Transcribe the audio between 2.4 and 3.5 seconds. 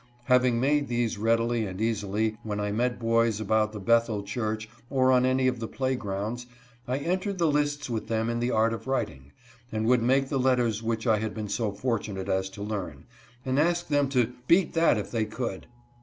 when I met boys